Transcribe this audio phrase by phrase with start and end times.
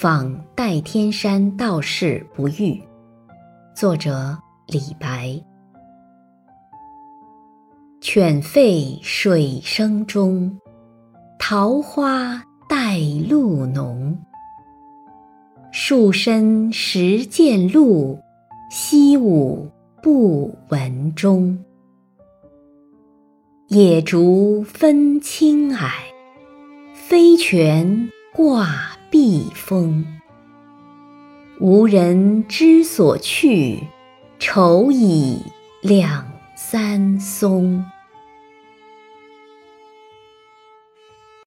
[0.00, 2.82] 访代天山道士不遇，
[3.76, 4.34] 作者
[4.66, 5.38] 李白。
[8.00, 10.58] 犬吠水声中，
[11.38, 14.18] 桃花带露浓。
[15.70, 18.18] 树深时见鹿，
[18.70, 19.70] 溪午
[20.02, 21.62] 不闻钟。
[23.68, 25.92] 野竹分青矮，
[26.94, 30.06] 飞泉挂避风。
[31.58, 33.80] 无人知所去，
[34.38, 35.42] 愁倚
[35.82, 36.26] 两
[36.56, 37.84] 三松。